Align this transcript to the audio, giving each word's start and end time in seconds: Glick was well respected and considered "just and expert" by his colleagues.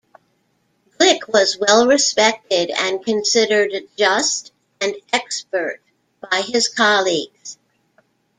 Glick 0.97 1.27
was 1.31 1.59
well 1.59 1.85
respected 1.85 2.71
and 2.75 3.05
considered 3.05 3.69
"just 3.95 4.51
and 4.81 4.95
expert" 5.13 5.79
by 6.21 6.41
his 6.41 6.67
colleagues. 6.69 7.59